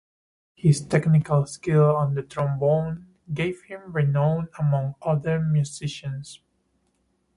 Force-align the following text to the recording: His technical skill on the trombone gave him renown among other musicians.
His 0.55 0.81
technical 0.83 1.45
skill 1.45 1.95
on 1.95 2.15
the 2.15 2.23
trombone 2.23 3.05
gave 3.31 3.61
him 3.65 3.91
renown 3.93 4.49
among 4.57 4.95
other 5.03 5.39
musicians. 5.39 6.41